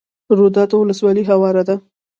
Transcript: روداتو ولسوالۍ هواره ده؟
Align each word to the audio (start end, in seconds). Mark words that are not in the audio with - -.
روداتو 0.37 0.75
ولسوالۍ 0.79 1.23
هواره 1.31 1.63
ده؟ 1.67 1.75